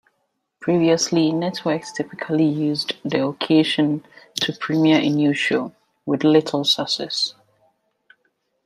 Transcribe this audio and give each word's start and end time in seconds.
Previously, 0.61 1.31
networks 1.31 1.91
typically 1.93 2.43
used 2.47 2.95
the 3.05 3.23
occasion 3.23 4.03
to 4.37 4.51
premiere 4.51 4.99
a 4.99 5.07
new 5.07 5.31
show, 5.31 5.75
with 6.07 6.23
little 6.23 6.63
success. 6.63 7.35